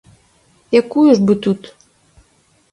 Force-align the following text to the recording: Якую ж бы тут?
Якую 0.81 1.05
ж 1.19 1.29
бы 1.29 1.37
тут? 1.47 1.61